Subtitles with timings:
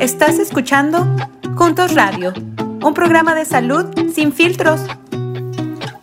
[0.00, 1.06] Estás escuchando
[1.56, 2.34] Juntos Radio,
[2.82, 4.80] un programa de salud sin filtros.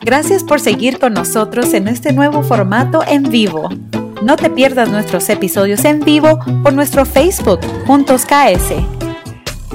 [0.01, 3.69] Gracias por seguir con nosotros en este nuevo formato en vivo.
[4.23, 8.73] No te pierdas nuestros episodios en vivo por nuestro Facebook Juntos KS.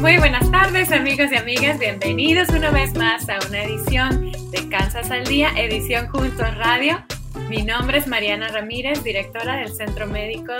[0.01, 5.13] Muy buenas tardes amigos y amigas, bienvenidos una vez más a una edición de Kansas
[5.13, 7.05] al Día, edición Juntos Radio.
[7.49, 10.53] Mi nombre es Mariana Ramírez, directora del Centro Médico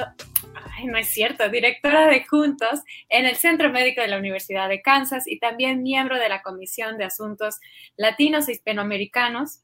[0.85, 5.27] no es cierto, directora de Juntos en el Centro Médico de la Universidad de Kansas
[5.27, 7.59] y también miembro de la Comisión de Asuntos
[7.97, 9.61] Latinos e Hispanoamericanos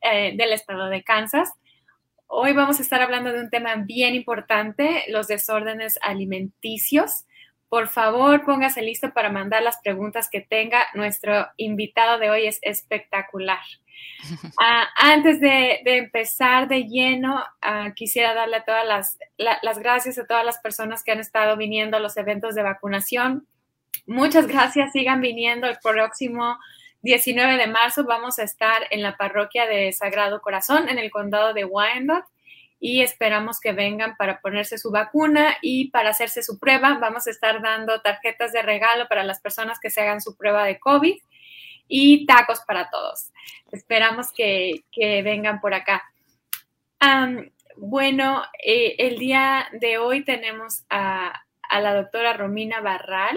[0.00, 1.52] eh, del Estado de Kansas.
[2.26, 7.24] Hoy vamos a estar hablando de un tema bien importante, los desórdenes alimenticios.
[7.68, 10.86] Por favor, póngase listo para mandar las preguntas que tenga.
[10.94, 13.60] Nuestro invitado de hoy es espectacular.
[14.58, 20.44] Ah, antes de, empezar de lleno, ah, quisiera darle todas las, las gracias a todas
[20.44, 23.46] las personas que han estado viniendo a los eventos de vacunación.
[24.06, 26.58] Muchas gracias, sigan viniendo el próximo
[27.02, 28.04] 19 de marzo.
[28.04, 32.26] Vamos a estar en la parroquia de Sagrado Corazón en el condado de Wyandotte
[32.80, 36.98] y esperamos que vengan para ponerse su vacuna y para hacerse su prueba.
[37.00, 40.64] Vamos a estar dando tarjetas de regalo para las personas que se hagan su prueba
[40.64, 41.16] de COVID
[41.88, 43.30] y tacos para todos.
[43.72, 46.02] Esperamos que, vengan por acá.
[47.76, 53.36] bueno, eh, el día de hoy tenemos a, la doctora Romina Barral.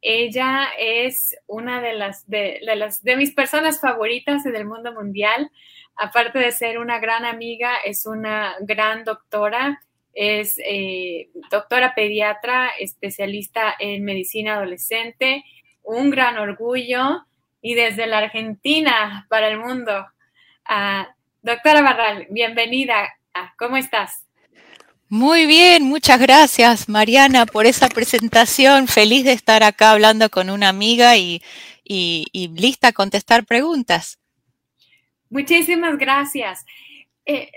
[0.00, 5.50] Ella es una de las de, las de mis personas favoritas en el mundo mundial.
[5.94, 9.82] Aparte de ser una gran amiga, es una gran doctora.
[10.14, 15.44] Es eh, doctora pediatra, especialista en medicina adolescente,
[15.82, 17.26] un gran orgullo
[17.62, 20.06] y desde la Argentina para el mundo.
[21.42, 23.08] doctora Barral, bienvenida.
[23.58, 24.26] ¿Cómo estás?
[25.08, 28.86] Muy bien, muchas gracias Mariana por esa presentación.
[28.86, 31.42] Feliz de estar acá hablando con una amiga y,
[31.84, 34.18] lista a contestar preguntas.
[35.28, 36.64] Muchísimas gracias.
[37.26, 37.50] Eh,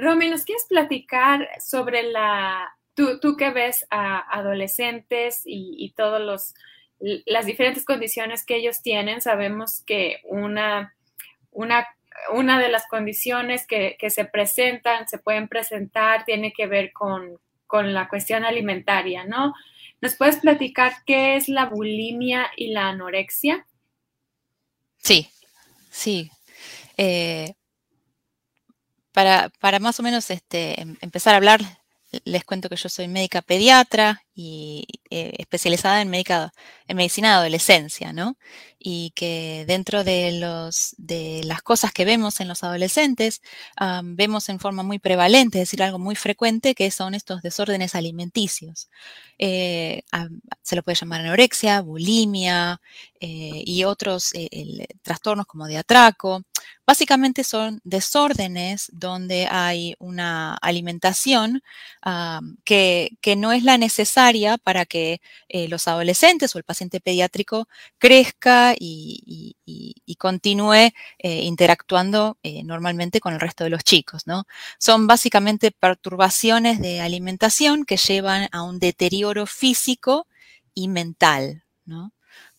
[0.00, 6.54] Romy, ¿nos quieres platicar sobre la, tú, tú que ves a adolescentes y todos los,
[6.98, 10.94] las diferentes condiciones que ellos tienen, sabemos que una,
[11.50, 11.86] una,
[12.32, 17.38] una de las condiciones que, se presentan, se pueden presentar, tiene que ver con,
[17.70, 19.52] la cuestión alimentaria, ¿no?
[20.00, 23.66] ¿Nos puedes platicar qué es la bulimia y la anorexia?
[24.98, 25.28] Sí,
[25.90, 26.30] sí.
[26.96, 27.54] Eh,
[29.12, 31.60] para, para, más o menos este, em, empezar a hablar
[32.24, 38.36] les cuento que yo soy médica pediatra y eh, especializada en, medicina de adolescencia, ¿no?
[38.78, 40.30] Y que dentro de,
[41.44, 43.40] las cosas que vemos en los adolescentes,
[44.02, 48.90] vemos en forma muy prevalente, es decir, algo muy frecuente, que son estos desórdenes alimenticios.
[49.38, 50.02] Eh,
[50.62, 52.80] se lo puede llamar anorexia, bulimia
[53.20, 54.32] eh, y otros
[55.02, 56.42] trastornos como de atraco.
[56.86, 61.62] Básicamente son desórdenes donde hay una alimentación
[62.64, 68.74] que, no es la necesaria para que eh, los adolescentes o el paciente pediátrico crezca
[68.78, 69.56] y,
[70.18, 74.26] continúe eh, interactuando eh, normalmente con el resto de los chicos.
[74.26, 74.44] ¿no?
[74.78, 80.26] Son básicamente perturbaciones de alimentación que llevan a un deterioro físico
[80.74, 81.64] y mental.
[81.84, 82.12] ¿no?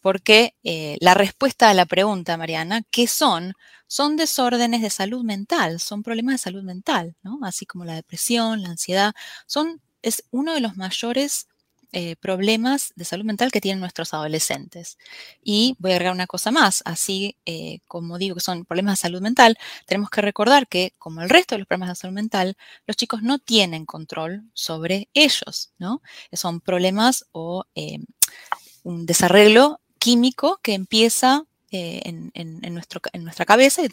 [0.07, 0.53] Porque
[1.01, 3.53] la respuesta a la pregunta, Mariana, ¿qué son?
[3.88, 7.40] son desórdenes de salud mental, son problemas de salud mental, ¿no?
[7.44, 9.13] Así como la depresión, la ansiedad,
[9.47, 11.47] son, es uno de los mayores
[11.94, 14.97] eh, problemas de salud mental que tienen nuestros adolescentes.
[15.41, 19.03] Y voy a agregar una cosa más, así eh, como digo que son problemas de
[19.03, 22.57] salud mental, tenemos que recordar que, como el resto de los problemas de salud mental,
[22.85, 26.01] los chicos no tienen control sobre ellos, ¿no?
[26.34, 28.00] Son problemas o eh,
[28.84, 33.90] un desarreglo químico que empieza eh, en, nuestro, en, nuestra cabeza y,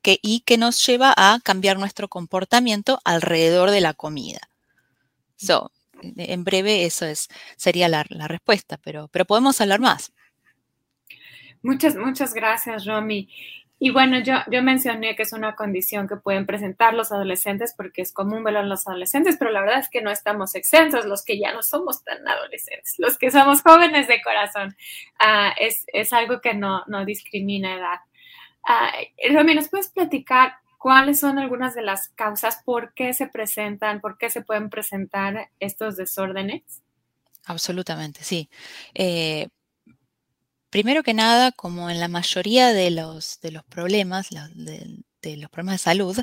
[0.00, 4.40] que, y que nos lleva a cambiar nuestro comportamiento alrededor de la comida.
[5.36, 5.70] So,
[6.00, 10.14] en breve eso es, sería la, la respuesta, pero, pero podemos hablar más.
[11.60, 13.28] Muchas, muchas gracias, Romy.
[13.84, 18.02] Y bueno, yo, yo mencioné que es una condición que pueden presentar los adolescentes porque
[18.02, 21.24] es común verlo en los adolescentes, pero la verdad es que no estamos exentos, los
[21.24, 24.76] que ya no somos tan adolescentes, los que somos jóvenes de corazón.
[25.18, 27.98] Ah, es, algo que no, discrimina edad.
[29.32, 34.16] Uh, ¿nos puedes platicar cuáles son algunas de las causas, por qué se presentan, por
[34.16, 36.84] qué se pueden presentar estos desórdenes?
[37.46, 38.48] Absolutamente, sí.
[38.94, 39.48] Eh,
[40.72, 45.78] Primero que nada, como en la mayoría de los, de los problemas, los problemas de
[45.78, 46.16] salud,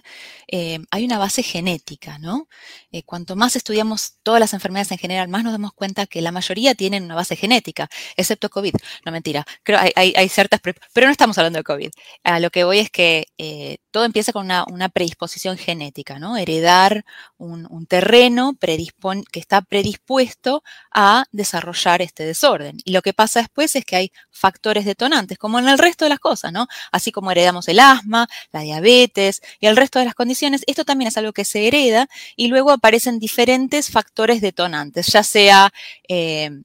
[0.47, 2.47] eh, hay una base genética, ¿no?
[2.91, 6.31] Eh, cuanto más estudiamos todas las enfermedades en general, más nos damos cuenta que la
[6.31, 8.73] mayoría tienen una base genética, excepto COVID.
[9.05, 11.91] No, mentira, creo hay, hay, ciertas, pero no estamos hablando de COVID.
[12.23, 16.37] A lo que voy es que eh, todo empieza con una, predisposición genética, ¿no?
[16.37, 17.05] Heredar
[17.37, 22.77] un, terreno que está predispuesto a desarrollar este desorden.
[22.85, 26.09] Y lo que pasa después es que hay factores detonantes, como en el resto de
[26.09, 26.67] las cosas, ¿no?
[26.91, 31.07] Así como heredamos el asma, la diabetes y el resto de las condiciones, esto también
[31.07, 35.71] es algo que se hereda y luego aparecen diferentes factores detonantes, ya sea
[36.07, 36.61] eh,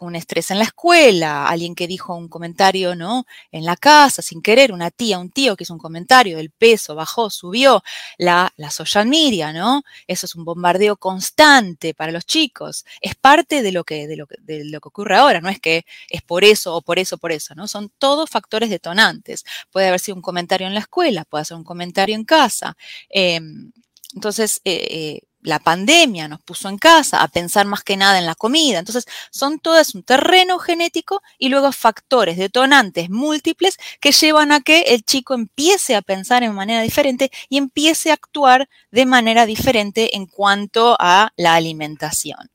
[0.00, 3.26] un estrés en la escuela, alguien que dijo un comentario, ¿no?
[3.52, 6.94] En la casa, sin querer, una tía, un tío que hizo un comentario, el peso
[6.94, 7.82] bajó, subió,
[8.18, 9.82] la, la social media, ¿no?
[10.06, 12.84] Eso es un bombardeo constante para los chicos.
[13.00, 15.84] Es parte de lo que, de lo de lo que ocurre ahora, no es que
[16.08, 17.68] es por eso o por eso, por eso, ¿no?
[17.68, 19.44] Son todos factores detonantes.
[19.70, 22.76] Puede haber sido un comentario en la escuela, puede ser un comentario en casa.
[23.08, 23.72] Em,
[24.14, 28.26] entonces, eh, eh, la pandemia nos puso en casa a pensar más que nada en
[28.26, 28.78] la comida.
[28.78, 34.80] Entonces, son todas un terreno genético y luego factores detonantes múltiples que llevan a que
[34.88, 40.16] el chico empiece a pensar en manera diferente y empiece a actuar de manera diferente
[40.16, 42.50] en cuanto a la alimentación.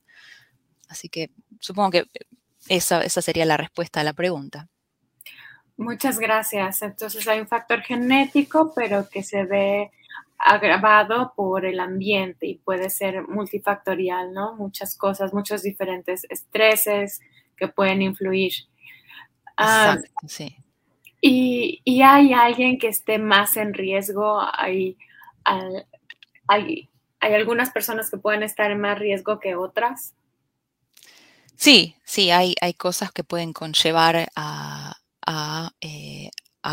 [0.87, 2.05] Así que supongo que
[2.67, 4.67] esa, esa sería la respuesta a la pregunta.
[5.77, 6.81] Muchas gracias.
[6.81, 9.91] Entonces hay un factor genético, pero que se ve
[10.39, 14.55] agravado por el ambiente y puede ser multifactorial, ¿no?
[14.55, 17.19] Muchas cosas, muchos diferentes estreses
[17.57, 18.53] que pueden influir.
[19.57, 20.55] Ah, Exacto, sí.
[21.21, 24.97] Y, hay alguien que esté más en riesgo, hay,
[26.47, 26.89] hay,
[27.19, 30.13] algunas personas que pueden estar en más riesgo que otras.
[31.57, 34.95] Sí, sí, hay, hay cosas que pueden conllevar a,
[35.27, 36.29] a, eh,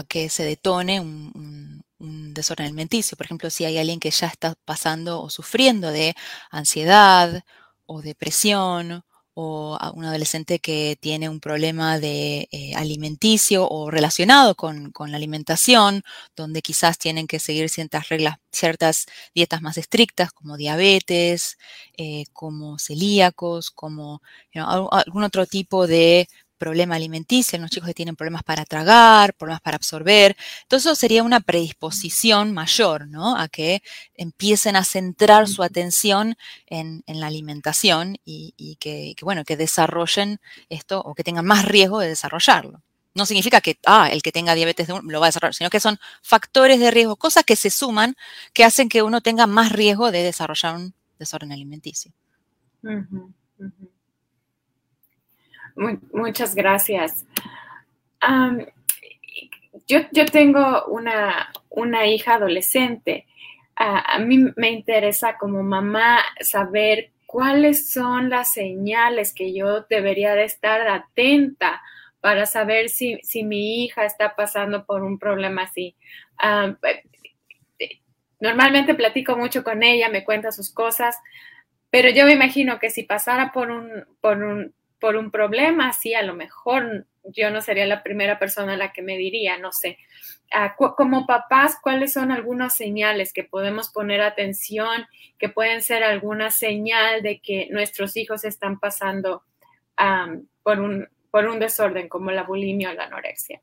[0.09, 3.17] que se detone un, un desorden alimenticio.
[3.17, 6.15] Por ejemplo, si hay alguien que ya está pasando o sufriendo de
[6.51, 7.43] ansiedad
[7.87, 9.05] o depresión
[9.39, 16.03] o un adolescente que tiene un problema de eh, alimenticio o relacionado con, la alimentación,
[16.35, 19.05] donde quizás tienen que seguir ciertas reglas, ciertas
[19.35, 21.59] dietas más estrictas, como diabetes,
[21.99, 24.23] eh, como celíacos, como
[24.55, 29.77] algún otro tipo de problema alimenticio, los chicos que tienen problemas para tragar, problemas para
[29.77, 30.37] absorber.
[30.69, 33.37] Todo eso sería una predisposición mayor, ¿no?
[33.37, 33.83] A que
[34.15, 36.37] empiecen a centrar su atención
[36.67, 42.09] en, la alimentación y, que, bueno, que desarrollen esto o que tengan más riesgo de
[42.09, 42.83] desarrollarlo.
[43.15, 45.99] No significa que, ah, el que tenga diabetes lo va a desarrollar, sino que son
[46.23, 48.15] factores de riesgo, cosas que se suman
[48.53, 52.13] que hacen que uno tenga más riesgo de desarrollar un desorden alimenticio
[56.13, 57.27] muchas gracias.
[59.87, 63.27] yo, yo, tengo una, una hija adolescente.
[63.77, 70.45] a mí me interesa como mamá saber cuáles son las señales que yo debería de
[70.45, 71.83] estar atenta
[72.21, 75.95] para saber si, si mi hija está pasando por un problema así.
[78.41, 81.17] normalmente platico mucho con ella, me cuenta sus cosas,
[81.91, 86.15] pero yo me imagino que si pasara por un, por un, por un problema, sí,
[86.15, 89.73] a lo mejor yo no sería la primera persona a la que me diría, no
[89.73, 89.99] sé.
[90.53, 95.07] Ah, como papás, ¿cuáles son algunas señales que podemos poner atención,
[95.39, 99.43] que pueden ser alguna señal de que nuestros hijos están pasando
[100.63, 103.61] por, un, por un desorden como la bulimia o la anorexia?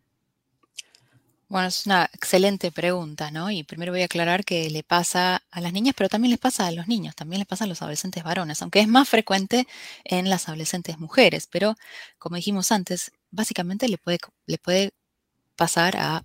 [1.54, 3.52] Bueno, es una excelente pregunta, ¿no?
[3.52, 6.66] Y primero voy a aclarar que le pasa a las niñas, pero también les pasa
[6.66, 9.68] a los niños, también les pasa a los adolescentes varones, aunque es más frecuente
[10.04, 11.76] en las adolescentes mujeres, pero
[12.18, 14.18] como dijimos antes, básicamente le puede,
[14.48, 14.94] le puede
[15.56, 16.24] pasar a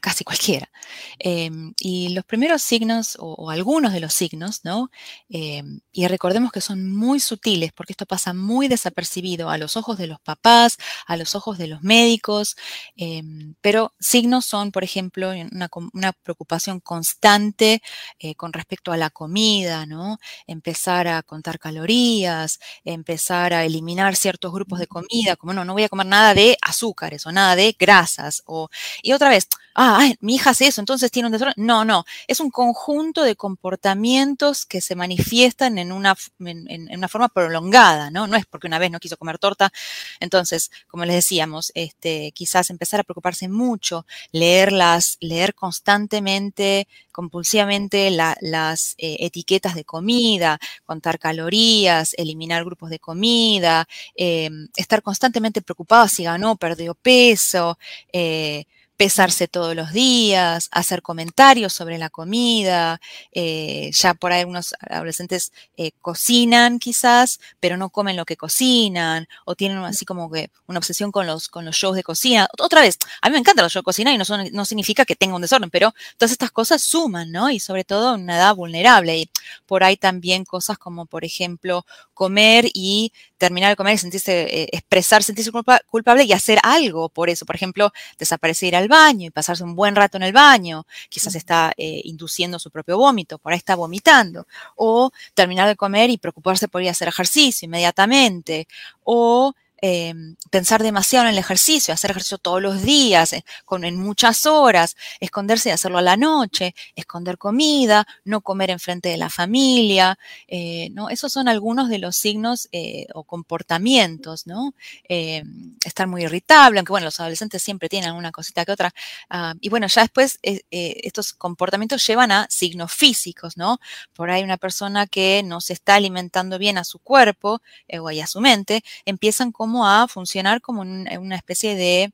[0.00, 0.70] casi cualquiera.
[1.18, 4.90] Em, y los primeros signos, o, algunos de los signos, ¿no?
[5.28, 9.98] Em, y recordemos que son muy sutiles, porque esto pasa muy desapercibido a los ojos
[9.98, 10.76] de los papás,
[11.06, 12.56] a los ojos de los médicos,
[12.96, 17.82] em, pero signos son, por ejemplo, una, una preocupación constante
[18.18, 20.18] eh, con respecto a la comida, ¿no?
[20.46, 25.84] Empezar a contar calorías, empezar a eliminar ciertos grupos de comida, como no, no voy
[25.84, 28.68] a comer nada de azúcares o nada de grasas, o,
[29.02, 29.87] y otra vez, ah,
[30.20, 31.54] mi hija hace eso, entonces tiene un desorden.
[31.56, 37.28] No, no, es un conjunto de comportamientos que se manifiestan en una, en, una forma
[37.28, 38.26] prolongada, ¿no?
[38.26, 39.72] No es porque una vez no quiso comer torta.
[40.20, 48.94] Entonces, como les decíamos, este, quizás empezar a preocuparse mucho, leerlas, leer constantemente, compulsivamente las
[48.98, 56.24] eh, etiquetas de comida, contar calorías, eliminar grupos de comida, em, estar constantemente preocupada si
[56.24, 57.78] ganó o perdió peso,
[58.12, 58.66] eh,
[58.98, 63.00] pesarse todos los días, hacer comentarios sobre la comida,
[63.30, 69.28] eh, ya por ahí algunos adolescentes eh, cocinan quizás, pero no comen lo que cocinan,
[69.44, 72.48] o tienen así como que una obsesión con los, con los shows de cocina.
[72.58, 75.14] Otra vez, a mí me encantan los shows de cocina y no, no significa que
[75.14, 77.50] tenga un desorden, pero todas estas cosas suman, ¿no?
[77.50, 79.16] Y sobre todo en una edad vulnerable.
[79.16, 79.30] Y
[79.64, 81.86] por ahí también cosas como, por ejemplo,
[82.18, 85.52] comer y terminar de comer y sentirse, eh, expresar, sentirse
[85.86, 87.46] culpable y hacer algo por eso.
[87.46, 90.84] Por ejemplo, desaparecer, ir al baño y pasarse un buen rato en el baño.
[91.08, 94.48] Quizás está eh, induciendo su propio vómito, por ahí está vomitando.
[94.74, 98.66] O terminar de comer y preocuparse por ir a hacer ejercicio inmediatamente.
[99.04, 103.96] O Em, pensar demasiado en el ejercicio, hacer ejercicio todos los días, eh, con, en
[103.96, 109.30] muchas horas, esconderse y hacerlo a la noche, esconder comida, no comer enfrente de la
[109.30, 110.18] familia,
[110.48, 111.10] eh, ¿no?
[111.10, 114.74] Esos son algunos de los signos eh, o comportamientos, ¿no?
[115.04, 118.92] Em, estar muy irritable, aunque bueno, los adolescentes siempre tienen alguna cosita que otra.
[119.30, 123.78] Ah, y bueno, ya después estos comportamientos llevan a signos físicos, ¿no?
[124.12, 127.60] Por ahí una persona que no se está alimentando bien a su cuerpo
[128.00, 132.12] o a su mente, empiezan con a funcionar como una especie de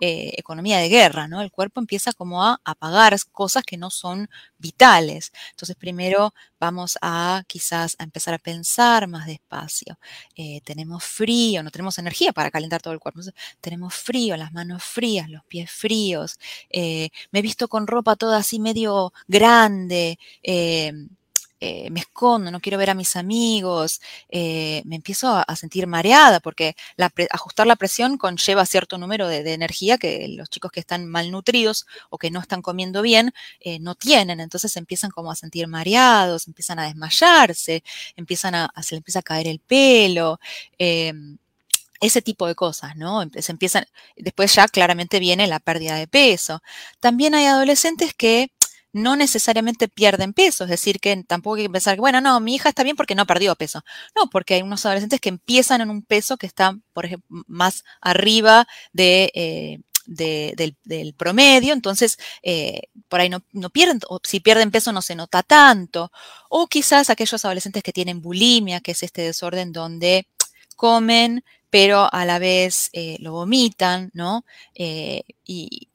[0.00, 1.40] eh, economía de guerra, ¿no?
[1.40, 5.32] El cuerpo empieza como a apagar cosas que no son vitales.
[5.50, 9.98] Entonces, primero vamos a quizás a empezar a pensar más despacio.
[10.34, 13.20] Eh, tenemos frío, no tenemos energía para calentar todo el cuerpo.
[13.60, 16.38] tenemos frío, las manos frías, los pies fríos.
[16.70, 20.18] Eh, me he visto con ropa toda así medio grande.
[21.60, 26.38] Eh, me escondo, no quiero ver a mis amigos, eh, me empiezo a, sentir mareada
[26.40, 26.76] porque
[27.30, 32.18] ajustar la presión conlleva cierto número de, energía que los chicos que están malnutridos o
[32.18, 34.40] que no están comiendo bien eh, no tienen.
[34.40, 37.82] Entonces empiezan como a sentir mareados, empiezan a desmayarse,
[38.16, 40.38] empiezan a, se les empieza a caer el pelo
[42.00, 43.22] ese tipo de cosas, ¿no?
[43.22, 43.86] Empiezan,
[44.16, 46.62] después ya claramente viene la pérdida de peso.
[47.00, 48.50] También hay adolescentes que
[48.96, 52.70] no necesariamente pierden peso, es decir, que tampoco hay que pensar, bueno, no, mi hija
[52.70, 53.84] está bien porque no perdió peso.
[54.16, 57.84] No, porque hay unos adolescentes que empiezan en un peso que está, por ejemplo, más
[58.00, 64.70] arriba de, eh, del, promedio, entonces eh, por ahí no, no, pierden, o si pierden
[64.70, 66.10] peso no se nota tanto,
[66.48, 70.26] o quizás aquellos adolescentes que tienen bulimia, que es este desorden donde
[70.74, 74.44] comen, pero a la vez eh, lo vomitan, ¿no?
[74.74, 75.88] y,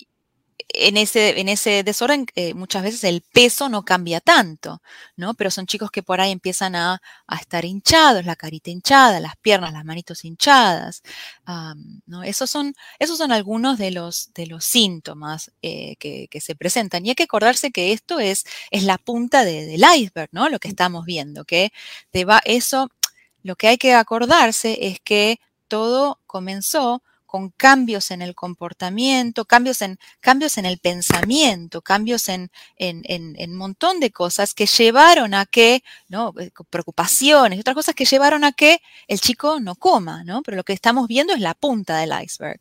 [0.74, 4.82] en ese, en ese desorden eh, muchas veces el peso no cambia tanto,
[5.16, 5.34] ¿no?
[5.34, 7.02] Pero son chicos que por ahí empiezan a,
[7.40, 11.02] estar hinchados, la carita hinchada, las piernas, las manitos hinchadas,
[12.06, 12.24] ¿no?
[12.24, 17.06] Esos son, esos son algunos de los, de los síntomas eh, que, se presentan.
[17.06, 20.50] Y hay que acordarse que esto es, es la punta del iceberg, ¿no?
[20.50, 21.72] Lo que estamos viendo, que
[22.12, 22.90] te va, eso,
[23.44, 29.82] lo que hay que acordarse es que todo comenzó con cambios en el comportamiento, cambios
[29.82, 35.82] en, cambios en el pensamiento, cambios en, un montón de cosas que llevaron a que,
[36.10, 36.34] ¿no?
[36.38, 40.42] Eh, preocupaciones y otras cosas que llevaron a que el chico no coma, ¿no?
[40.42, 42.60] Pero lo que estamos viendo es la punta del iceberg.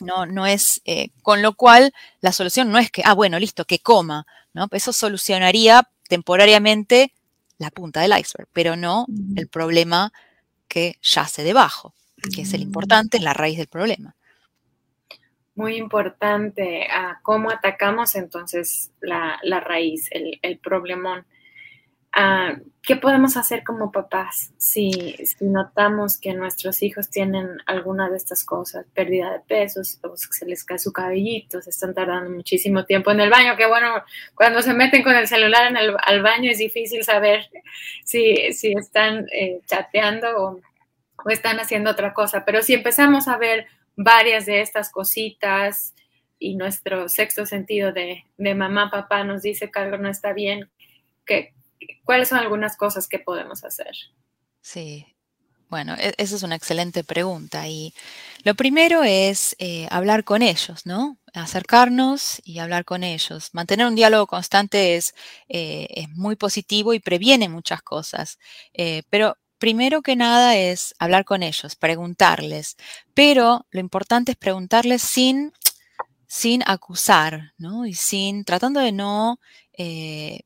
[0.00, 3.66] No, no es, eh, con lo cual la solución no es que, ah, bueno, listo,
[3.66, 4.68] que coma, ¿no?
[4.70, 7.12] Eso solucionaría temporariamente
[7.58, 9.04] la punta del iceberg, pero no
[9.36, 10.14] el problema
[10.66, 11.92] que yace debajo
[12.34, 14.14] que es el importante, la raíz del problema.
[15.54, 21.26] Muy importante a ah, cómo atacamos entonces la, raíz, el, el problemón.
[22.12, 24.90] Ah, ¿Qué podemos hacer como papás si,
[25.24, 30.46] si, notamos que nuestros hijos tienen alguna de estas cosas, pérdida de pesos, o se
[30.46, 33.56] les cae su cabellito, se están tardando muchísimo tiempo en el baño?
[33.56, 34.02] Que bueno,
[34.34, 37.48] cuando se meten con el celular en el, al baño es difícil saber
[38.04, 40.60] si, si están eh, chateando o
[41.24, 42.44] o están haciendo otra cosa.
[42.44, 45.94] Pero si empezamos a ver varias de estas cositas
[46.38, 50.70] y nuestro sexto sentido de, mamá, papá nos dice que algo no está bien,
[51.26, 51.54] que,
[52.04, 53.94] ¿cuáles son algunas cosas que podemos hacer?
[54.62, 55.06] Sí,
[55.70, 57.94] bueno, e, esa es una excelente pregunta y
[58.42, 61.18] lo primero es eh, hablar con ellos, ¿no?
[61.32, 63.50] Acercarnos y hablar con ellos.
[63.52, 65.14] Mantener un diálogo constante es,
[65.48, 68.38] eh, es muy positivo y previene muchas cosas,
[68.72, 72.76] eh, pero primero que nada es hablar con ellos, preguntarles,
[73.14, 75.52] pero lo importante es preguntarles sin,
[76.26, 77.86] sin acusar, ¿no?
[77.86, 79.38] Y sin, tratando de no
[79.74, 80.40] eh,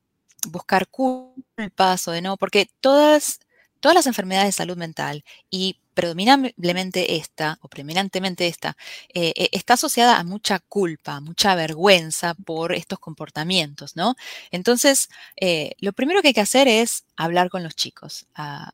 [0.49, 3.39] buscar culpas o de no, porque todas,
[3.79, 8.77] todas las enfermedades de salud mental y predominantemente esta, o predominantemente esta,
[9.13, 14.15] eh, eh, está asociada a mucha culpa, mucha vergüenza por estos comportamientos, ¿no?
[14.51, 18.27] Entonces, eh, lo primero que hay que hacer es hablar con los chicos,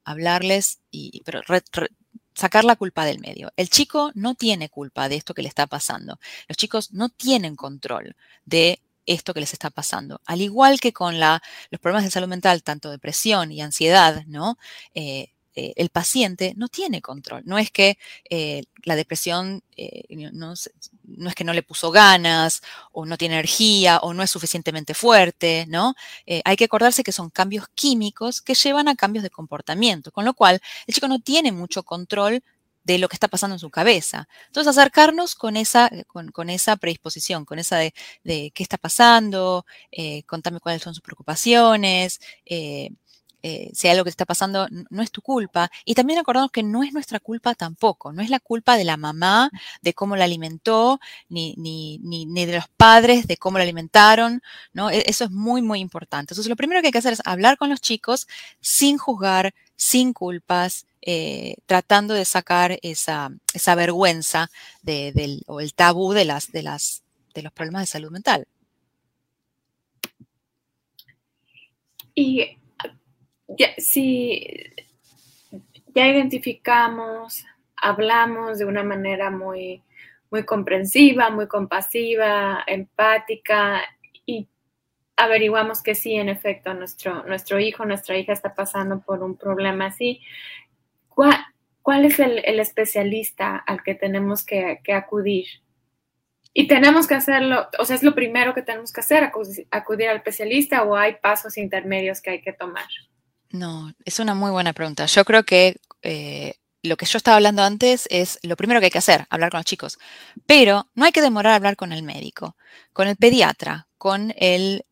[0.03, 1.23] hablarles, y,
[2.33, 3.51] sacar la culpa del medio.
[3.55, 6.19] El chico no tiene culpa de esto que le está pasando.
[6.47, 10.21] Los chicos no tienen control de esto que les está pasando.
[10.25, 11.39] Al igual que con los
[11.81, 14.57] problemas de salud mental, tanto depresión y ansiedad, ¿no?
[15.55, 17.43] Eh, el paciente no tiene control.
[17.45, 17.97] No es que
[18.29, 19.63] eh, la depresión
[20.09, 20.53] no,
[21.03, 24.93] no, es que no le puso ganas o no tiene energía o no es suficientemente
[24.93, 25.95] fuerte, ¿no?
[26.45, 30.35] hay que acordarse que son cambios químicos que llevan a cambios de comportamiento, con lo
[30.35, 32.43] cual el chico no tiene mucho control
[32.83, 34.27] de lo que está pasando en su cabeza.
[34.47, 37.93] Entonces, acercarnos con esa, con, esa predisposición, con esa de,
[38.23, 42.19] qué está pasando, eh, contame cuáles son sus preocupaciones,
[43.43, 45.71] eh, si algo que está pasando, no es tu culpa.
[45.85, 48.97] Y también acordarnos que no es nuestra culpa tampoco, no es la culpa de la
[48.97, 49.49] mamá,
[49.81, 54.41] de cómo la alimentó, ni, ni, ni, ni de los padres, de cómo la alimentaron,
[54.73, 54.89] ¿no?
[54.89, 56.33] E, eso es muy, muy importante.
[56.33, 58.27] Entonces, lo primero que hay que hacer es hablar con los chicos
[58.59, 64.51] sin juzgar, sin culpas, eh, tratando de sacar esa, esa vergüenza
[64.83, 67.01] del, o el tabú de, las, de, las,
[67.33, 68.47] de los problemas de salud mental.
[72.13, 72.57] Y
[73.57, 74.45] ya, si
[75.93, 79.83] ya identificamos, hablamos de una manera muy,
[80.29, 83.81] muy comprensiva, muy compasiva, empática
[84.25, 84.47] y
[85.17, 89.87] averiguamos que sí, en efecto, nuestro, nuestro hijo, nuestra hija está pasando por un problema
[89.87, 90.21] así,
[91.09, 95.47] ¿cuál, es el, especialista al que tenemos que, acudir?
[96.53, 99.31] Y tenemos que hacerlo, o sea, es lo primero que tenemos que hacer,
[99.71, 102.87] acudir, al especialista o hay pasos intermedios que hay que tomar.
[103.51, 105.05] No, es una muy buena pregunta.
[105.05, 108.91] Yo creo que eh, lo que yo estaba hablando antes es lo primero que hay
[108.91, 109.97] que hacer, hablar con los chicos.
[110.45, 112.55] Pero no hay que demorar a hablar con el médico,
[112.93, 114.83] con el pediatra, con el,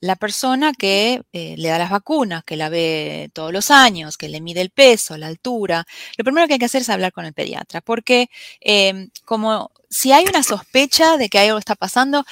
[0.00, 4.28] la persona que eh, le da las vacunas, que la ve todos los años, que
[4.28, 5.84] le mide el peso, la altura.
[6.16, 8.30] Lo primero que hay que hacer es hablar con el pediatra, porque
[8.60, 12.24] em, como si hay una sospecha de que algo está pasando,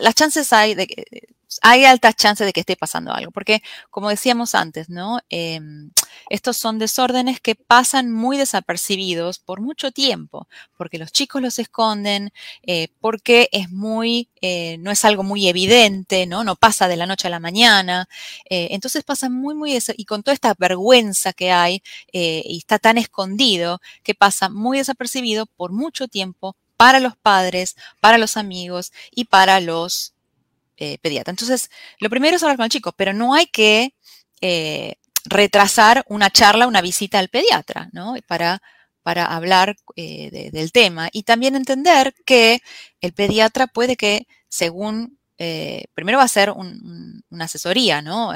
[0.00, 1.04] las chances hay de que
[1.62, 5.20] hay altas chances de que esté pasando algo, porque como decíamos antes, ¿no?
[5.28, 5.90] Em,
[6.28, 12.32] estos son desórdenes que pasan muy desapercibidos por mucho tiempo, porque los chicos los esconden,
[12.62, 16.44] eh, porque es muy, eh, no es algo muy evidente, ¿no?
[16.44, 18.08] No pasa de la noche a la mañana.
[18.48, 21.82] Eh, entonces pasa muy, muy, y con toda esta vergüenza que hay,
[22.12, 28.18] y está tan escondido, que pasa muy desapercibido por mucho tiempo para los padres, para
[28.18, 30.14] los amigos y para los
[30.82, 31.30] eh, pediatra.
[31.30, 33.94] Entonces, lo primero es hablar con el chico, pero no hay que
[34.40, 34.94] eh,
[35.26, 38.14] retrasar una charla, una visita al pediatra, ¿no?
[38.26, 38.62] Para,
[39.02, 41.10] para hablar eh, del tema.
[41.12, 42.62] Y también entender que
[43.02, 45.18] el pediatra puede que, según,
[45.94, 48.32] primero va a ser una asesoría, ¿no?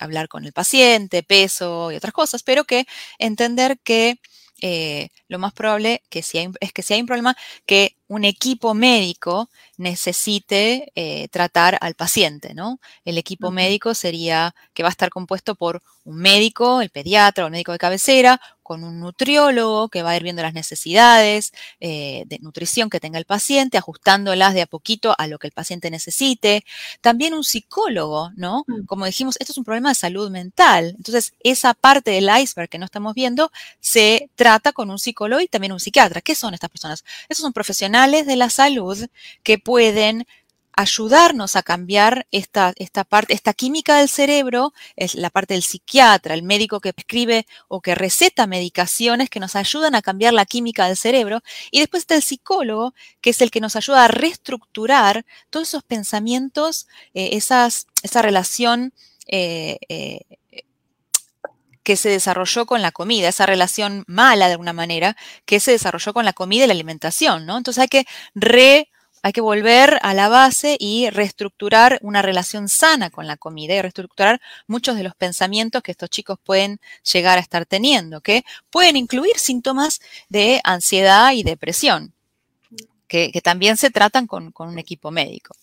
[0.00, 2.86] hablar con el paciente, peso y otras cosas, pero que
[3.18, 4.20] entender que
[5.28, 7.36] lo más probable es que si hay un problema,
[7.66, 12.78] que un equipo médico necesite eh, tratar al paciente, ¿no?
[13.04, 17.46] El equipo médico sería que va a estar compuesto por un médico, el pediatra o
[17.48, 22.24] el médico de cabecera, con un nutriólogo que va a ir viendo las necesidades eh,
[22.26, 25.90] de nutrición que tenga el paciente, ajustándolas de a poquito a lo que el paciente
[25.90, 26.64] necesite.
[27.02, 28.64] También un psicólogo, ¿no?
[28.66, 28.86] Mm.
[28.86, 30.94] Como dijimos, esto es un problema de salud mental.
[30.96, 35.48] Entonces, esa parte del iceberg que no estamos viendo se trata con un psicólogo y
[35.48, 36.22] también un psiquiatra.
[36.22, 37.04] ¿Qué son estas personas?
[37.28, 39.06] Estos son profesionales de la salud
[39.42, 40.26] que pueden
[40.76, 46.34] ayudarnos a cambiar esta, esta parte, esta química del cerebro, es la parte del psiquiatra,
[46.34, 50.86] el médico que prescribe o que receta medicaciones que nos ayudan a cambiar la química
[50.86, 51.40] del cerebro.
[51.70, 55.82] Y después está el psicólogo, que es el que nos ayuda a reestructurar todos esos
[55.82, 57.70] pensamientos, eh, esa
[58.22, 58.92] relación
[59.26, 60.20] eh, eh,
[61.84, 66.12] que se desarrolló con la comida, esa relación mala de alguna manera que se desarrolló
[66.12, 67.58] con la comida y la alimentación, ¿no?
[67.58, 68.90] Entonces hay que re,
[69.22, 73.82] hay que volver a la base y reestructurar una relación sana con la comida y
[73.82, 76.80] reestructurar muchos de los pensamientos que estos chicos pueden
[77.12, 82.14] llegar a estar teniendo, que pueden incluir síntomas de ansiedad y depresión,
[83.06, 85.54] que, también se tratan con, un equipo médico.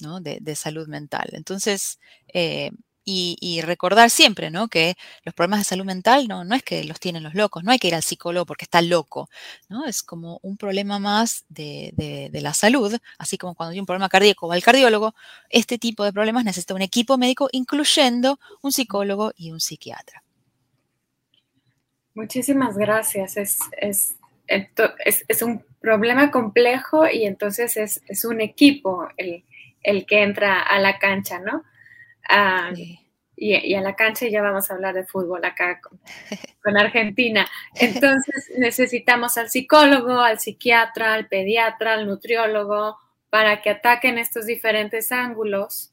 [0.00, 0.20] ¿no?
[0.20, 1.30] De, salud mental.
[1.32, 1.98] Entonces,
[2.34, 2.70] eh,
[3.08, 4.66] y, recordar siempre, ¿no?
[4.66, 7.70] Que los problemas de salud mental no, no es que los tienen los locos, no
[7.70, 9.30] hay que ir al psicólogo porque está loco,
[9.68, 9.86] ¿no?
[9.86, 14.08] Es como un problema más de, de, la salud, así como cuando hay un problema
[14.08, 15.14] cardíaco va al cardiólogo,
[15.48, 20.22] este tipo de problemas necesita un equipo médico, incluyendo un psicólogo y un psiquiatra.
[22.14, 23.36] Muchísimas gracias.
[23.36, 24.16] Es, es,
[24.48, 29.44] es, un problema complejo y entonces es, un equipo el,
[29.82, 31.62] el que entra a la cancha, ¿no?
[32.28, 32.72] Ah,
[33.36, 35.80] y, a la cancha y ya vamos a hablar de fútbol acá
[36.62, 37.48] con, Argentina.
[37.74, 42.96] Entonces necesitamos al psicólogo, al psiquiatra, al pediatra, al nutriólogo,
[43.28, 45.92] para que ataquen estos diferentes ángulos.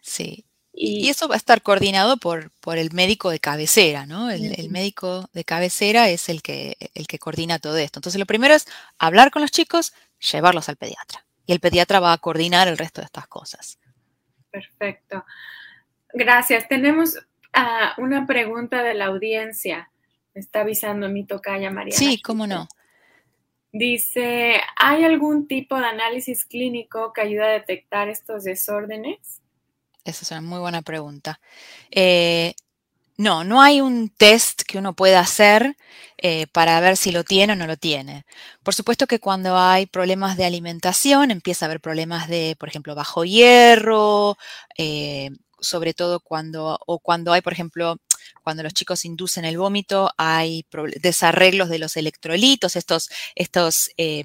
[0.00, 0.44] Sí.
[0.76, 4.30] Y, eso va a estar coordinado por, por el médico de cabecera, ¿no?
[4.30, 8.00] El, médico de cabecera es el que, el que coordina todo esto.
[8.00, 8.66] Entonces, lo primero es
[8.98, 11.24] hablar con los chicos, llevarlos al pediatra.
[11.46, 13.78] Y el pediatra va a coordinar el resto de estas cosas.
[14.50, 15.24] Perfecto.
[16.14, 16.68] Gracias.
[16.68, 17.18] Tenemos
[17.52, 19.90] ah, una pregunta de la audiencia.
[20.34, 21.96] Me está avisando mi tocaya María.
[21.96, 22.68] Sí, cómo no.
[23.72, 29.40] Dice, ¿hay algún tipo de análisis clínico que ayude a detectar estos desórdenes?
[30.04, 31.40] Esa es una muy buena pregunta.
[31.90, 32.54] Eh,
[33.16, 35.76] no, no hay un test que uno pueda hacer
[36.18, 38.24] eh, para ver si lo tiene o no lo tiene.
[38.62, 42.94] Por supuesto que cuando hay problemas de alimentación, empieza a haber problemas de, por ejemplo,
[42.94, 44.36] bajo hierro,
[44.76, 45.30] eh,
[45.64, 47.96] sobre todo cuando, o cuando hay, por ejemplo,
[48.42, 50.64] cuando los chicos inducen el vómito, hay
[51.00, 54.24] desarreglos de los electrolitos, estos, estos eh,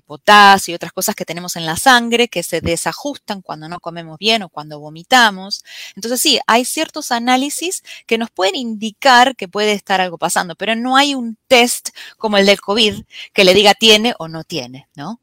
[0.67, 4.43] y otras cosas que tenemos en la sangre que se desajustan cuando no comemos bien
[4.43, 5.63] o cuando vomitamos.
[5.95, 10.75] Entonces sí, hay ciertos análisis que nos pueden indicar que puede estar algo pasando, pero
[10.75, 14.88] no hay un test como el del COVID que le diga tiene o no tiene,
[14.95, 15.21] ¿no?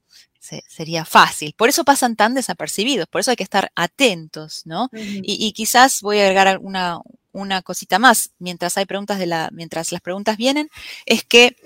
[0.69, 1.55] Sería fácil.
[1.57, 4.89] Por eso pasan tan desapercibidos, por eso hay que estar atentos, ¿no?
[4.93, 7.01] y, quizás voy a agregar una,
[7.33, 10.69] una, cosita más, mientras hay preguntas de la, mientras las preguntas vienen,
[11.05, 11.57] es que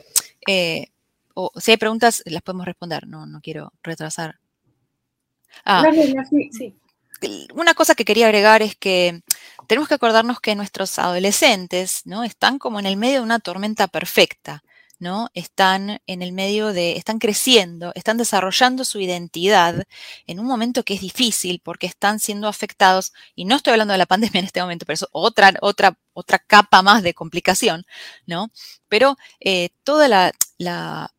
[0.47, 0.89] eh,
[1.35, 4.39] o si hay preguntas, las podemos responder, no, no quiero retrasar.
[5.65, 5.85] Ah,
[7.55, 9.23] una cosa que quería agregar es que
[9.67, 12.25] tenemos que acordarnos que nuestros adolescentes ¿no?
[12.25, 14.63] están como en el medio de una tormenta perfecta.
[15.01, 15.29] ¿No?
[15.35, 19.83] Están en el medio de, están creciendo, están desarrollando su identidad
[20.27, 23.99] en un momento que es difícil porque están siendo afectados, y no estoy hablando de
[23.99, 27.85] la pandemia en este momento, pero es otra, otra, otra capa más de complicación,
[28.27, 28.51] ¿no?
[28.89, 31.13] Pero eh, toda la, la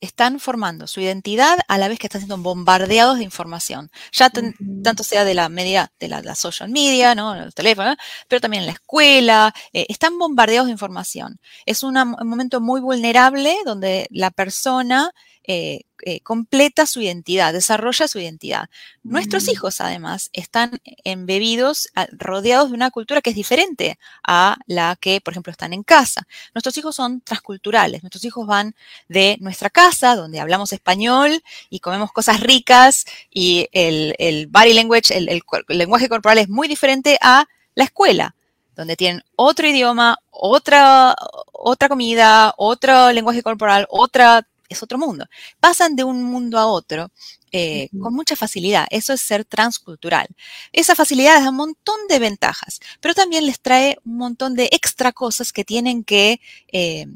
[0.00, 5.02] están formando su identidad a la vez que están siendo bombardeados de información, ya tanto
[5.02, 7.34] sea de la media, de la, social media, ¿no?
[7.34, 7.96] el teléfono,
[8.28, 11.40] pero también en la escuela, eh, están bombardeados de información.
[11.66, 15.12] Es un momento muy vulnerable donde la persona
[15.50, 18.68] eh, eh, completa su identidad, desarrolla su identidad.
[19.02, 19.50] Nuestros mm.
[19.50, 25.32] hijos, además, están embebidos, rodeados de una cultura que es diferente a la que, por
[25.32, 26.28] ejemplo, están en casa.
[26.54, 28.74] Nuestros hijos son transculturales, nuestros hijos van
[29.08, 35.42] de nuestra casa, donde hablamos español y comemos cosas ricas y el, body language, el
[35.68, 38.34] lenguaje corporal es muy diferente a la escuela
[38.76, 41.16] donde tienen otro idioma, otra,
[41.52, 45.26] otra comida, otro lenguaje corporal, otra es otro mundo.
[45.60, 47.10] Pasan de un mundo a otro
[47.52, 48.86] eh, con mucha facilidad.
[48.90, 50.28] Eso es ser transcultural.
[50.72, 55.12] Esa facilidad da un montón de ventajas, pero también les trae un montón de extra
[55.12, 56.40] cosas que tienen que,
[56.72, 57.06] eh,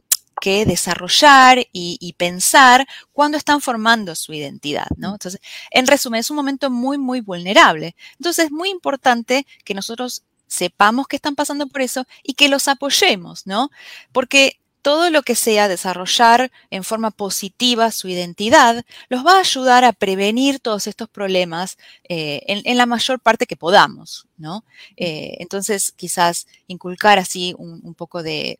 [0.40, 4.88] que desarrollar y, pensar cuando están formando su identidad.
[4.96, 5.12] ¿no?
[5.12, 7.94] Entonces, en resumen, es un momento muy, muy vulnerable.
[8.18, 12.68] Entonces, es muy importante que nosotros sepamos que están pasando por eso y que los
[12.68, 13.70] apoyemos, ¿no?
[14.12, 19.84] Porque todo lo que sea desarrollar en forma positiva su identidad, los va a ayudar
[19.84, 24.64] a prevenir todos estos problemas eh, en, la mayor parte que podamos, ¿no?
[24.96, 28.58] Eh, entonces, quizás inculcar así un, poco de,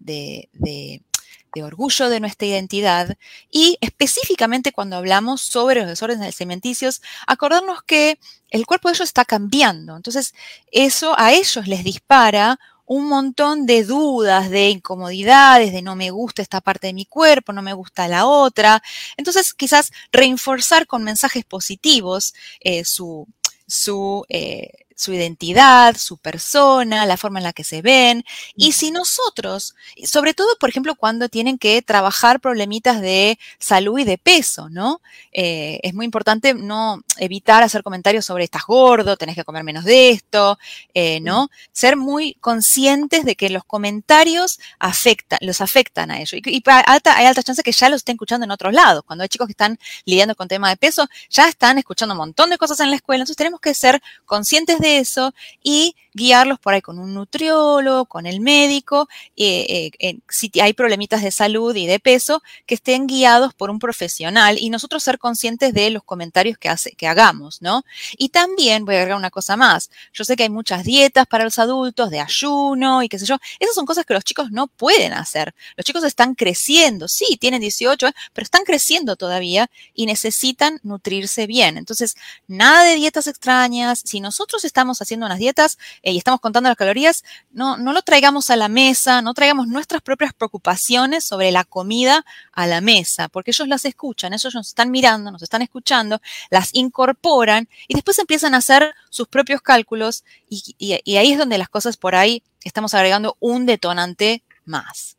[1.56, 3.16] orgullo de nuestra identidad
[3.50, 8.18] y específicamente cuando hablamos sobre los desórdenes alimenticios, acordarnos que
[8.50, 9.96] el cuerpo de ellos está cambiando.
[9.96, 10.34] Entonces,
[10.70, 12.60] eso a ellos les dispara
[12.92, 17.54] un montón de dudas, de incomodidades, de no me gusta esta parte de mi cuerpo,
[17.54, 18.82] no me gusta la otra.
[19.16, 23.26] Entonces, quizás reforzar con mensajes positivos eh, su,
[23.66, 28.24] su eh, su identidad, su persona, la forma en la que se ven.
[28.54, 34.04] Y si nosotros, sobre todo, por ejemplo, cuando tienen que trabajar problemitas de salud y
[34.04, 35.00] de peso, ¿no?
[35.32, 39.84] Eh, es muy importante no evitar hacer comentarios sobre estás gordo, tenés que comer menos
[39.84, 40.58] de esto,
[40.94, 41.50] eh, ¿no?
[41.72, 46.34] Ser muy conscientes de que los comentarios afectan, los afectan a ellos.
[46.34, 49.02] Y, hay alta chance que ya los estén escuchando en otros lados.
[49.04, 52.50] Cuando hay chicos que están lidiando con temas de peso, ya están escuchando un montón
[52.50, 53.22] de cosas en la escuela.
[53.22, 58.26] Entonces tenemos que ser conscientes de eso y guiarlos por ahí con un nutriólogo, con
[58.26, 63.54] el médico, eh, eh, si hay problemitas de salud y de peso, que estén guiados
[63.54, 67.84] por un profesional y nosotros ser conscientes de los comentarios que, hace, que hagamos, ¿no?
[68.18, 69.90] Y también voy a agregar una cosa más.
[70.12, 73.38] Yo sé que hay muchas dietas para los adultos de ayuno y qué sé yo.
[73.58, 75.54] Esas son cosas que los chicos no pueden hacer.
[75.76, 81.78] Los chicos están creciendo, sí, tienen 18, pero están creciendo todavía y necesitan nutrirse bien.
[81.78, 84.02] Entonces, nada de dietas extrañas.
[84.04, 88.02] Si nosotros estamos haciendo unas dietas eh, y estamos contando las calorías, no, no lo
[88.02, 93.28] traigamos a la mesa, no traigamos nuestras propias preocupaciones sobre la comida a la mesa,
[93.28, 98.18] porque ellos las escuchan, ellos nos están mirando, nos están escuchando, las incorporan y después
[98.18, 102.42] empiezan a hacer sus propios cálculos y, y ahí es donde las cosas por ahí
[102.64, 105.16] estamos agregando un detonante más.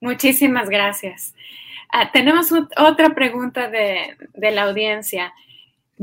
[0.00, 1.32] Muchísimas gracias.
[1.94, 5.32] Ah, tenemos otra pregunta de, la audiencia.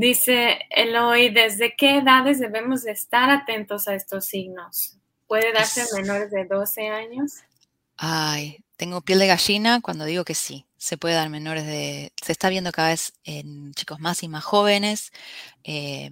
[0.00, 4.96] Dice Eloy, ¿desde qué edades debemos de estar atentos a estos signos?
[5.26, 7.32] ¿Puede darse a menores de 12 años?
[7.98, 10.64] Ay, tengo piel de gallina cuando digo que sí.
[10.78, 12.14] Se puede dar menores de...
[12.16, 15.12] Se está viendo cada vez en chicos más y más jóvenes.
[15.64, 16.10] Eh,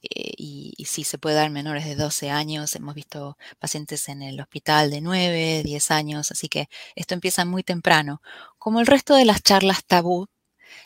[0.00, 2.74] eh, y, y, sí se puede dar menores de 12 años.
[2.76, 7.62] Hemos visto pacientes en el hospital de 9, 10 años, así que esto empieza muy
[7.62, 8.22] temprano.
[8.56, 10.28] Como el resto de las charlas tabú,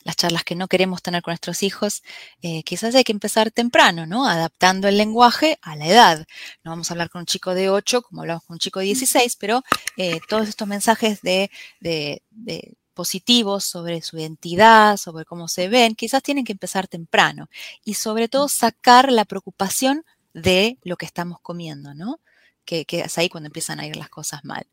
[0.04, 2.02] las charlas que no queremos tener con nuestros hijos,
[2.42, 4.26] eh, quizás hay que empezar temprano, ¿no?
[4.26, 6.26] Adaptando el lenguaje a la edad.
[6.64, 8.86] No vamos a hablar con un chico de 8 como hablamos con un chico de
[8.86, 9.62] 16, pero
[9.96, 15.94] eh, todos estos mensajes de, de, de positivos sobre su identidad, sobre cómo se ven,
[15.94, 17.48] quizás tienen que empezar temprano
[17.84, 22.20] y sobre todo sacar la preocupación de lo que estamos comiendo, ¿no?
[22.64, 24.66] Que, es ahí cuando empiezan a ir las cosas mal.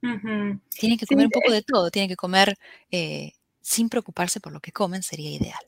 [0.00, 2.56] Tienen que comer un poco de todo, tienen que comer
[2.90, 3.32] eh,
[3.66, 5.58] sin preocuparse por lo que comen, sería ideal.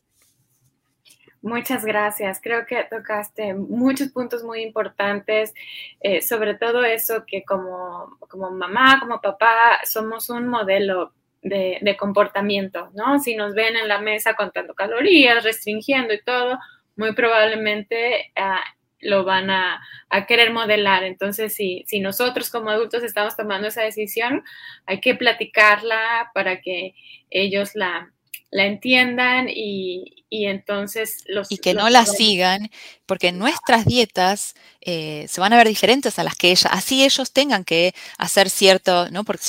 [1.42, 2.40] Muchas gracias.
[2.40, 5.52] Creo que tocaste muchos puntos muy importantes,
[6.00, 12.90] eh, sobre todo eso que como, como mamá, como papá, somos un modelo de, comportamiento,
[12.94, 13.18] ¿no?
[13.18, 16.58] Si nos ven en la mesa contando calorías, restringiendo y todo,
[16.94, 18.62] muy probablemente ah,
[19.00, 19.80] lo van a,
[20.26, 21.04] querer modelar.
[21.04, 24.44] Entonces, si, si nosotros como adultos estamos tomando esa decisión,
[24.86, 26.94] hay que platicarla para que
[27.30, 28.12] ellos la,
[28.50, 31.50] la entiendan y, entonces los...
[31.50, 32.70] Y que no la sigan,
[33.06, 37.32] porque nuestras dietas eh, se van a ver diferentes a las que ellas, así ellos
[37.32, 39.24] tengan que hacer cierto, ¿no?
[39.24, 39.42] Porque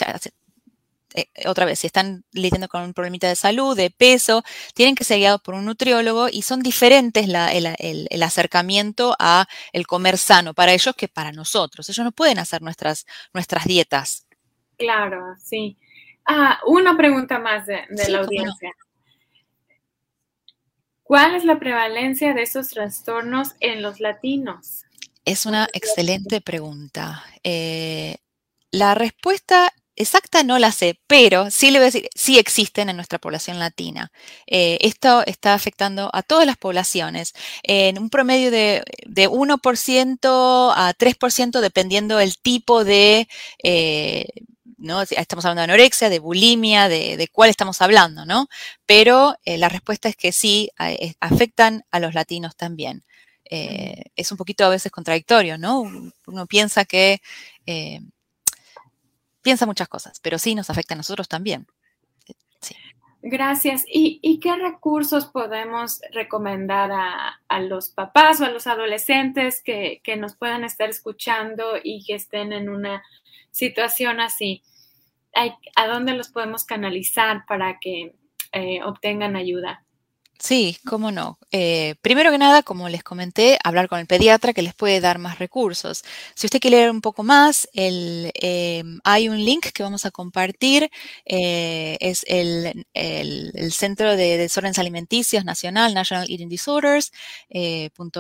[1.16, 4.44] eh, otra vez, si están lidiando con un problemita de salud, de peso,
[4.74, 10.18] tienen que ser guiados por un nutriólogo y son diferentes el, acercamiento a el comer
[10.18, 11.90] sano para ellos que para nosotros.
[11.90, 14.28] Ellos no pueden hacer nuestras, nuestras dietas.
[14.78, 15.78] Claro, sí.
[16.26, 18.72] Ah, una pregunta más de, la audiencia.
[21.02, 24.86] ¿Cuál es la prevalencia de esos trastornos en los latinos?
[25.26, 27.24] Es una excelente pregunta.
[27.44, 28.18] Eh,
[28.72, 32.96] la respuesta exacta no la sé, pero sí le voy a decir, sí existen en
[32.96, 34.12] nuestra población latina.
[34.48, 37.34] Eh, esto está afectando a todas las poblaciones
[37.64, 43.28] en un promedio de, 1% a 3% dependiendo del tipo de...
[43.64, 44.28] Eh,
[44.78, 45.02] ¿no?
[45.02, 48.48] Estamos hablando de anorexia, de bulimia, de, cuál estamos hablando, ¿no?
[48.86, 50.70] Pero eh, la respuesta es que sí,
[51.20, 53.04] afectan a los latinos también.
[53.44, 55.82] es un poquito a veces contradictorio, ¿no?
[56.28, 57.22] Uno piensa que
[59.42, 61.68] piensa muchas cosas, pero sí nos afecta a nosotros también.
[62.28, 62.34] Eh,
[63.22, 63.84] Gracias.
[63.86, 70.64] ¿Y, qué recursos podemos recomendar a, los papás o a los adolescentes que, nos puedan
[70.64, 73.04] estar escuchando y que estén en una
[73.52, 74.64] situación así?
[75.76, 78.16] ¿A dónde los podemos canalizar para que
[78.54, 79.84] eh, obtengan ayuda?
[80.42, 81.38] Sí, cómo no.
[81.52, 85.20] Eh, primero que nada, como les comenté, hablar con el pediatra que les puede dar
[85.20, 86.02] más recursos.
[86.34, 90.12] Si usted quiere leer un poco más, el, eh, hay un link que vamos a
[90.12, 90.90] compartir.
[91.26, 92.86] Eh, es el,
[93.72, 97.12] Centro de Desórdenes Alimenticios Nacional, National Eating Disorders,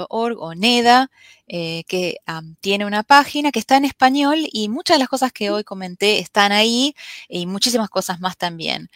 [0.09, 1.09] .org o NEDA,
[1.49, 2.17] que
[2.61, 6.19] tiene una página que está en español y muchas de las cosas que hoy comenté
[6.19, 6.93] están ahí
[7.27, 8.89] y muchísimas cosas más también.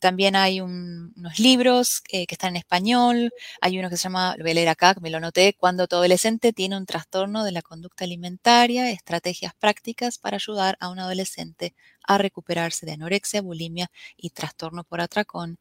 [0.00, 3.32] también hay unos libros que están en español.
[3.60, 5.96] Hay uno que se llama, lo voy a leer acá, me lo noté, cuando tu
[5.96, 11.74] adolescente tiene un trastorno de la conducta alimentaria, estrategias prácticas para ayudar a un adolescente
[12.06, 15.58] a recuperarse de anorexia, bulimia y trastorno por atracón.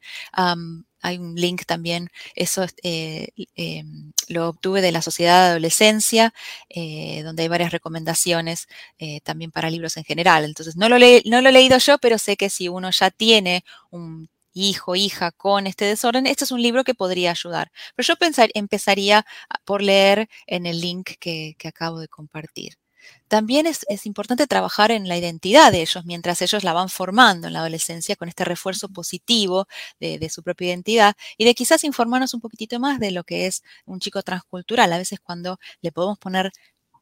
[1.03, 6.33] hay un link también, eso eh, em, lo obtuve de la Sociedad de Adolescencia,
[6.69, 8.67] eh, donde hay varias recomendaciones
[8.99, 10.45] eh, también para libros en general.
[10.45, 13.63] Entonces, no lo, no lo he leído yo, pero sé que si uno ya tiene
[13.89, 17.71] un hijo, hija con este desorden, este es un libro que podría ayudar.
[17.95, 19.25] Pero yo empezaría
[19.65, 22.80] por leer en el link que, acabo de compartir.
[23.27, 27.53] También es, importante trabajar en la identidad de ellos mientras ellos la van formando en
[27.53, 29.67] la adolescencia con este refuerzo positivo
[29.99, 33.63] de, su propia identidad y de quizás informarnos un poquitito más de lo que es
[33.85, 34.91] un chico transcultural.
[34.93, 36.51] A veces cuando le podemos poner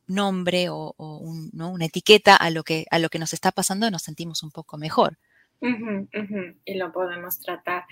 [0.08, 4.44] nombre o, una etiqueta a lo, que, a lo que nos está pasando nos sentimos
[4.44, 5.18] un poco mejor.
[5.62, 7.84] Y lo podemos tratar.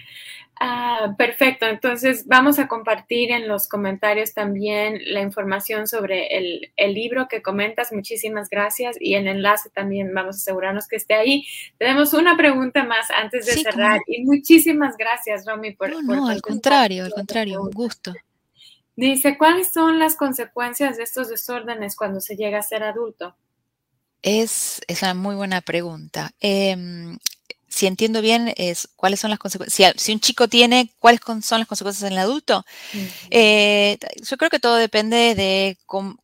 [0.59, 7.27] Ah, perfecto, entonces vamos a compartir en los comentarios también la información sobre el, libro
[7.27, 7.91] que comentas.
[7.91, 11.45] Muchísimas gracias y el enlace también vamos a asegurarnos que esté ahí.
[11.77, 15.89] Tenemos una pregunta más antes de cerrar y muchísimas gracias, Romy, por...
[15.89, 18.13] No, no al contrario, al contrario, un gusto.
[18.95, 23.35] Dice, ¿cuáles son las consecuencias de estos desórdenes cuando se llega a ser adulto?
[24.23, 26.31] Es, es una muy buena pregunta.
[26.39, 27.17] Em,
[27.67, 29.93] si entiendo bien, es cuáles son las consecuencias.
[29.97, 32.65] Si, un chico tiene, ¿cuáles son las consecuencias en el adulto?
[33.29, 36.17] Eh, yo creo que todo depende de cómo,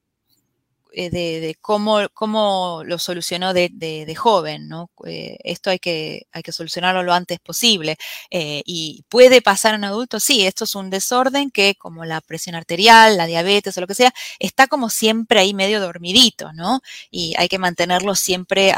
[0.95, 4.91] eh, de, cómo, cómo, lo solucionó de, joven, ¿no?
[5.08, 7.97] Eh, esto hay que, hay que solucionarlo lo antes posible.
[8.29, 12.56] Eh, y puede pasar en adultos, sí, esto es un desorden que, como la presión
[12.56, 16.82] arterial, la diabetes o lo que sea, está como siempre ahí medio dormidito, ¿no?
[17.10, 18.73] Y hay que mantenerlo siempre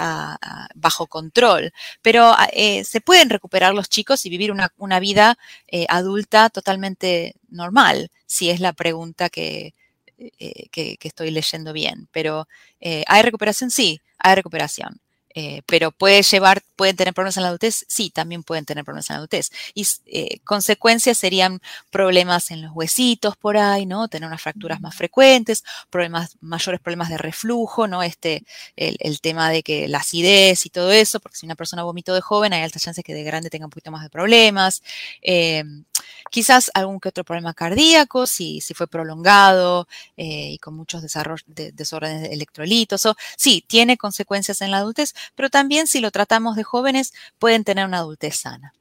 [0.75, 1.73] bajo control.
[2.01, 2.33] Pero
[2.83, 5.37] se pueden recuperar los chicos y vivir una, una vida
[5.89, 9.73] adulta totalmente normal, si es la pregunta que,
[10.17, 12.07] eh, que, estoy leyendo bien.
[12.11, 12.47] Pero
[12.79, 14.99] eh, hay recuperación, sí, hay recuperación.
[15.33, 19.09] Eh, pero puede llevar, pueden tener problemas en la adultez, sí, también pueden tener problemas
[19.09, 19.51] en la adultez.
[19.73, 19.85] Y
[20.43, 24.07] consecuencias serían problemas en los huesitos por ahí, ¿no?
[24.07, 28.03] Tener unas fracturas más frecuentes, problemas, mayores problemas de reflujo, ¿no?
[28.03, 28.43] Este,
[28.75, 32.21] el, tema de que la acidez y todo eso, porque si una persona vomitó de
[32.21, 34.81] joven, hay altas chances que de grande tenga un poquito más de problemas.
[36.29, 41.71] Quizás algún que otro problema cardíaco, si, si fue prolongado eh, y con muchos de,
[41.71, 43.05] desórdenes de electrolitos.
[43.05, 47.63] O, sí, tiene consecuencias en la adultez, pero también si lo tratamos de jóvenes, pueden
[47.63, 48.73] tener una adultez sana.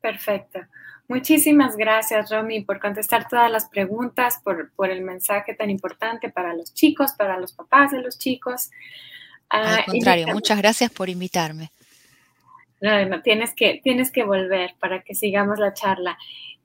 [0.00, 0.60] Perfecto.
[1.06, 6.54] Muchísimas gracias, Romy, por contestar todas las preguntas, por, por, el mensaje tan importante para
[6.54, 8.70] los chicos, para los papás de los chicos.
[9.50, 11.70] Al ah, contrario, muchas gracias por invitarme.
[12.80, 16.18] No, tienes que, tienes que volver para que sigamos la charla.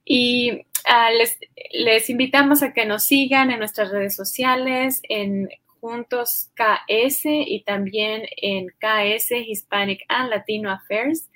[0.04, 1.38] Y ah, les,
[1.72, 5.48] les, invitamos a que nos sigan en nuestras redes sociales, en
[5.80, 11.30] Juntos KS y también en KS Hispanic and Latino Affairs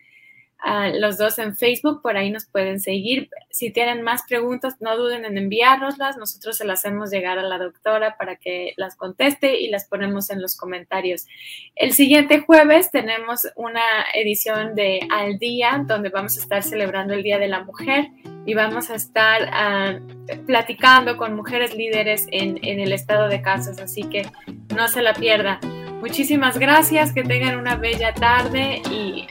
[0.94, 3.28] los dos en Facebook, por ahí nos pueden seguir.
[3.50, 6.16] Si tienen más preguntas, no duden en enviárnoslas.
[6.16, 10.30] Nosotros se las hacemos llegar a la doctora para que las conteste y las ponemos
[10.30, 11.26] en los comentarios.
[11.74, 13.82] El siguiente jueves tenemos una
[14.14, 18.08] edición de Al Día, donde vamos a estar celebrando el Día de la Mujer
[18.46, 19.98] y vamos a estar ah,
[20.46, 24.26] platicando con mujeres líderes en, en el estado de Kansas, así que
[24.74, 25.60] no se la pierda.
[26.00, 29.26] Muchísimas gracias, que tengan una bella tarde y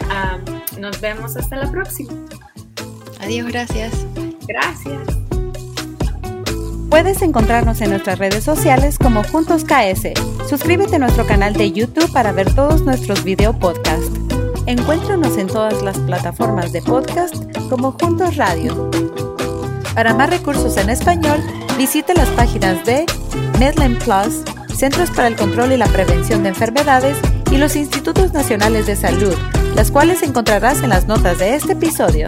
[0.79, 2.11] nos vemos hasta la próxima.
[3.21, 4.05] Adiós, gracias.
[4.47, 4.99] Gracias.
[6.89, 10.13] Puedes encontrarnos en nuestras redes sociales como Juntos KS.
[10.47, 14.12] Suscríbete a nuestro canal de YouTube para ver todos nuestros video podcast.
[14.65, 17.35] Encuéntranos en todas las plataformas de podcast
[17.69, 18.89] como Juntos Radio.
[19.93, 21.39] Para más recursos en español,
[21.77, 23.05] visite las páginas de
[23.59, 27.17] Medline Plus Centros para el Control y la Prevención de Enfermedades
[27.51, 29.35] y los Institutos Nacionales de Salud,
[29.75, 32.27] las cuales encontrarás en las notas de este episodio.